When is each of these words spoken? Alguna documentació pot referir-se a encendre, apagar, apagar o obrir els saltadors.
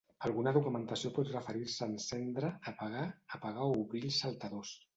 Alguna 0.27 0.53
documentació 0.53 1.11
pot 1.17 1.29
referir-se 1.33 1.85
a 1.85 1.89
encendre, 1.91 2.51
apagar, 2.73 3.05
apagar 3.39 3.69
o 3.71 3.79
obrir 3.85 4.05
els 4.11 4.21
saltadors. 4.25 4.77